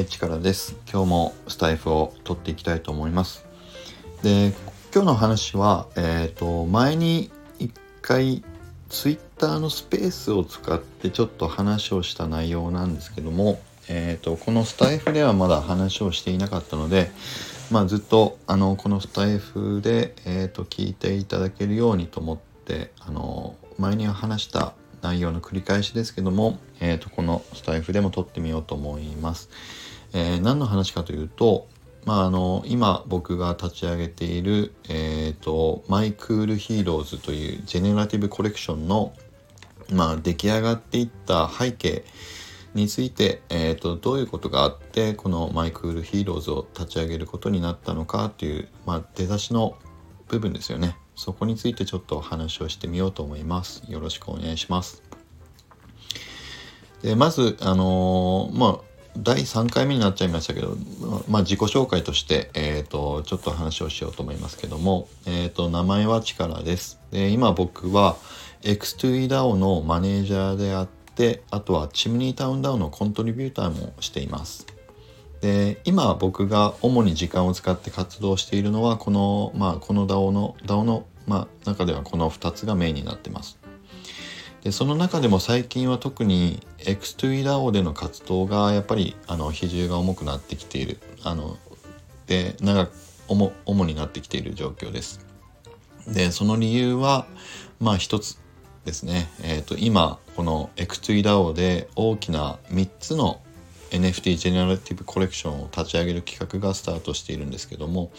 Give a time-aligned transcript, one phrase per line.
[0.00, 0.76] えー、力です。
[0.90, 3.44] 今日もスタイフを取っていきたいと思います。
[4.22, 4.54] で、
[4.94, 7.70] 今日の話は、えっ、ー、と、前に一
[8.00, 8.42] 回
[8.88, 17.10] Twitter のスペースを使ってちょっと話をした内容なんですけども、えっ、ー、と、このスタイフではまだ話をしていなかったので、
[17.70, 29.50] まあ、ずっとあのこのスタイフで、えーと、聞いていただけるようにと思ってあの前に話した内容の繰り返しですけども、えーと、このスタイフでも撮ってみようと思います。
[30.12, 31.68] えー、何の話かというと、
[32.04, 39.12] まあ、あの今僕が立ち上げている、えーと、マイクールヒーローズというジェネラティブコレクションの、
[39.90, 42.04] まあ、出来上がっていった背景
[42.74, 49.76] について、えーと、どういうことがあってこのマイクールヒーローズを立ち上げることになったのかという、まあ、出だしの
[50.28, 53.82] 部分ですよねそこについてちょっと話をしてみようと思います。
[53.88, 55.02] よろしくお願いします。
[57.02, 60.76] でまずあのー、まあ第3回目になっちゃいましたけど、
[61.28, 67.00] まあ、自己紹介として、えーと、ちょっと話をしようと思いますけども、えーと、名前は力です。
[67.10, 68.16] で今僕は
[68.62, 74.66] X2EDAO のマネージャーであってあとはチムニータウンダウンのコントリビューターもしています。
[75.40, 83.58] で今僕が主に時間を使って活動しているのはこのまあこの DAO の DAO の、まあ、中ではこの2つがメインになってます。
[84.62, 90.98] でその中でも最近は特に X2EDAO での活動がやっぱりあの比重が重くなってきている。
[91.22, 91.56] あの
[92.26, 92.92] で長く
[93.28, 95.24] 主主になってきている状況です。
[96.06, 97.26] でその理由は
[97.78, 98.38] まあ一つ
[98.84, 103.40] ですね、えーと、今この X2DAO で大きな3つの
[103.90, 108.10] NFT ジェネラティブコレクションを立ち上げる企画がスタートしているんですけども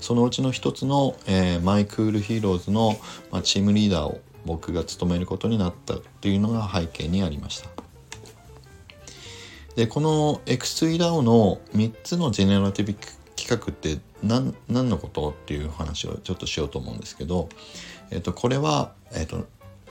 [0.00, 2.96] そのうちの一つの、えー、 My Cool Heroes の、
[3.30, 7.68] まあ、チームリーダーを僕が務めることになったっていうのが背景にありました。
[9.74, 12.94] でこの X2DAO の3つのジェネラティブ
[13.36, 17.50] 企画って何何のことっていう話をちょっとしようと思うんですけど、
[18.10, 19.46] えっ、とこれは、えっ、と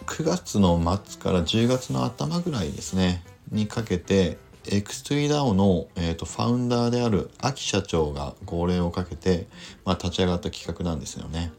[0.07, 4.37] 9月の末から10月の頭ぐらいですねにかけて
[4.69, 9.47] X2DAO の、えーと、ファウンダーである秋社長が号令をかけて、
[9.83, 11.51] まあ、立ち上がった企画なんですよね。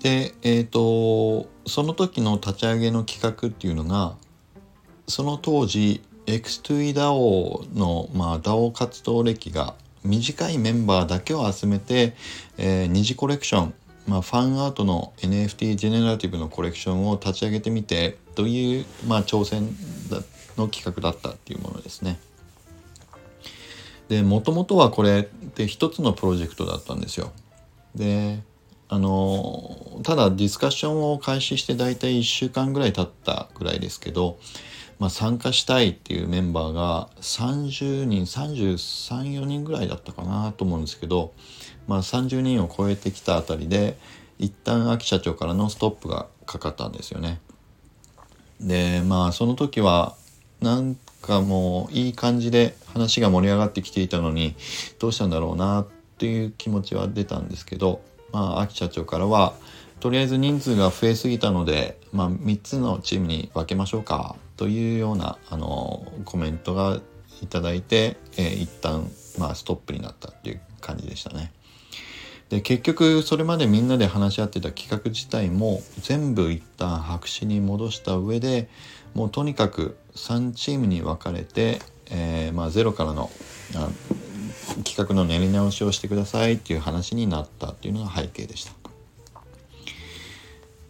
[0.00, 4.16] で、えっ、ー、とその時の立ち上げの企画っていうのが
[5.06, 9.74] その当時 X2DAO の、まあ、DAO 活動歴が
[10.04, 12.14] 短いメンバーだけを集めて、
[12.58, 13.74] えー、二次コレクション
[14.06, 19.74] まあ、ファンアートの NFT ジェネラティブのコレクションを立ち上げてみてという、まあ、挑戦
[20.56, 22.18] の企画だったっていうものですね。
[24.08, 27.32] でもともとはこれって一つのプロジェクトだったんですよ。
[27.94, 28.42] で
[28.88, 34.38] あのただディスカッションを開始して大体1週間ぐらい経ったぐらいですけど、
[34.98, 41.32] まあ、参加したいっていうメンバーが30人334人ぐらいだったかなと思うんですけど
[41.86, 43.98] まあ、30人を超えてきたあたりで
[44.38, 47.40] 一旦秋社長からのストップがかかったんですよね。
[48.60, 50.16] でまあその時は
[50.60, 54.54] なんかもういい感じで話が盛り上がってきていたのに
[54.98, 55.86] どうしたんだろうなっ
[56.18, 58.00] ていう気持ちは出たんですけど
[58.32, 59.54] まあ秋社長からは
[60.00, 67.00] とりあえず人数が増えすぎたので、まあ、3つのチームに分けましょうかというようなあのコメントが
[67.42, 71.52] いただいて、えー、一旦まあストップになったっていう感じでしたね。
[72.50, 78.68] で結局それまでみんなで話し合ってた企画自体も全部一旦白紙に戻した上で
[79.14, 83.30] もうとにかく3チームに分かれて、えー、まあ、ゼロからの
[84.84, 88.72] 企画の練り直しをしてくださいっていう話になったっていうのが背景でした。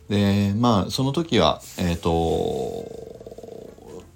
[0.09, 3.04] でまあその時はえっ、ー、と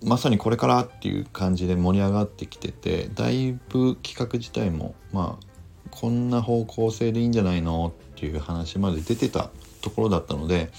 [0.03, 5.47] まさにこれからっていう感じで盛り上がってきててだいぶ企画自体もまあ
[5.91, 9.51] こんな方向性でいいんじゃないのっていう話まで出てた
[9.81, 10.71] ところだったので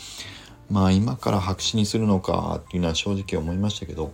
[0.69, 4.13] まあ今から白紙にするのかっていうのは正直思いましたけど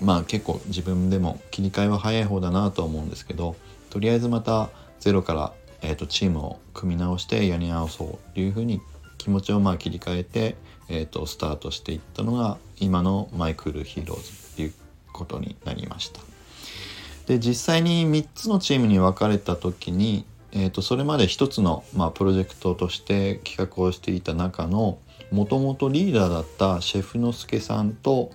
[0.00, 3.56] まあ結構自分でも切り替えは早い方だなとは思うんですけど
[3.90, 5.52] とりあえずまたゼロから、
[5.82, 8.80] えーと、チームを組み直してやり直そうっていうふうに
[9.18, 10.56] 気持ちをまあ切り替えて、
[10.88, 14.72] えーとスタートしていったのが今のマイクルヒーローズっていう
[15.12, 16.20] ことになりました。
[17.26, 24.98] で実際に3つのチームに分かれた時に、えーと、それまで1つの、まあ、プロジェクトとして企画をしていた中の
[25.32, 28.30] もともとリーダーだったシェフのすけさんと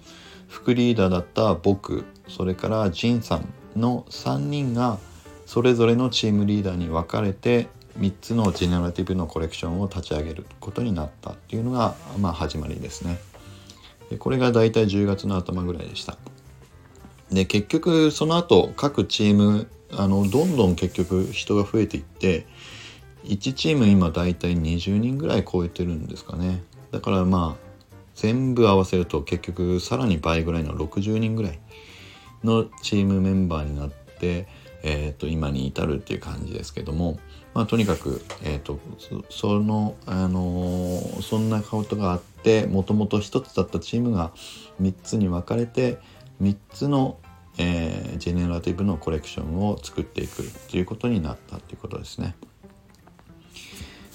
[0.48, 4.98] 副リーダーだった僕それからジンさんの3人が
[5.46, 7.68] それぞれのチームリーダーに分かれて
[8.00, 13.20] 3つのジェネラティブのコレクションを立ち上げることになったっていうのが、まあ、始まりですね。
[14.10, 16.18] でこれが大体10月の頭ぐらいでした。
[17.32, 22.48] で結局その後各チームあのどんどん結局人が増えていって
[23.26, 27.70] 1チーム今大体20人ぐらい超えてるんですかねだからまあ
[28.16, 31.60] 全部合わせると結局さらに倍ぐらいの60人ぐらい
[32.44, 34.48] のチームメンバーになって、
[34.84, 37.20] えー、と今に至るっていう感じですけども、
[37.54, 38.80] まあ、とにかく、えーと、
[39.30, 44.32] その、あのー、そんなことがあってもともと1つだったチームが
[44.82, 45.98] 3つに分かれて
[46.42, 47.18] 3つの、
[47.58, 52.36] えー、ジェネラティブのコレクションを作っていくっていうことになったっていうことですね。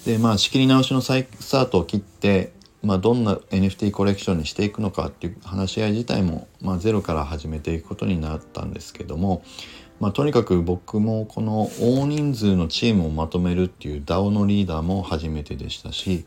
[0.05, 2.53] でまあ仕切り直しの再スタートを切って、
[2.83, 9.43] まあ、どんな NFT コレクションにしていくのかっていう話し合い自体も、まあ、ゼロから始めていくことになったんですけども、
[9.99, 16.25] まあ、とにかく僕もこの大人数のチームをまとめるっていう DAO のリーダーも初めてでしたし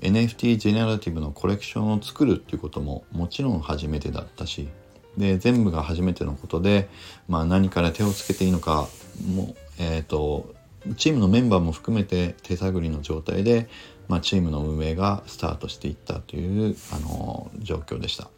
[0.00, 4.68] NFT ジェネラティブのコレクションを作るっていうことももちろん初めてだったし
[5.16, 6.88] で全部が初めてのことで、
[7.28, 8.88] まあ、何から手をつけていいのか
[9.34, 10.54] もえっ、ー、と
[10.96, 13.68] チームのメンバーも含めて手探りの状態で、
[14.08, 18.30] まあ、チームの運営がスタートしていったというあの状況でした。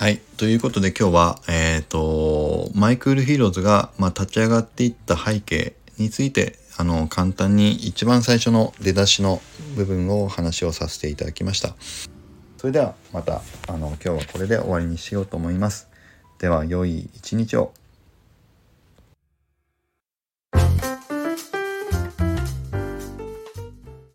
[0.00, 0.18] はい。
[0.38, 1.98] ということで今日は、えっ、ー、と、
[2.74, 9.40] My Cool Heroes が、まあ、立ち上がっていった背景について、あの、簡単に一番最初の出だしの
[9.76, 11.74] 部分をお話をさせていただきました。
[12.56, 15.88] それではまた、あの、今日はこれで終わりにしようと思います。
[16.38, 17.72] では、良い一日を。